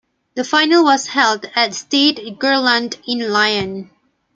[0.33, 3.91] The final was held at Stade Gerland in Lyon.